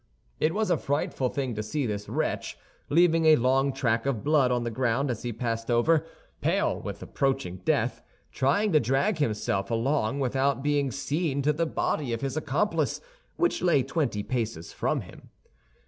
It 0.39 0.55
was 0.55 0.71
a 0.71 0.79
frightful 0.79 1.29
thing 1.29 1.53
to 1.53 1.61
see 1.61 1.85
this 1.85 2.09
wretch, 2.09 2.57
leaving 2.89 3.25
a 3.27 3.35
long 3.35 3.71
track 3.71 4.07
of 4.07 4.23
blood 4.23 4.51
on 4.51 4.63
the 4.63 4.71
ground 4.71 5.15
he 5.21 5.31
passed 5.31 5.69
over, 5.69 6.07
pale 6.41 6.79
with 6.81 7.03
approaching 7.03 7.57
death, 7.57 8.01
trying 8.31 8.71
to 8.71 8.79
drag 8.79 9.19
himself 9.19 9.69
along 9.69 10.19
without 10.19 10.63
being 10.63 10.89
seen 10.89 11.43
to 11.43 11.53
the 11.53 11.67
body 11.67 12.13
of 12.13 12.21
his 12.21 12.35
accomplice, 12.35 12.99
which 13.35 13.61
lay 13.61 13.83
twenty 13.83 14.23
paces 14.23 14.73
from 14.73 15.01
him. 15.01 15.29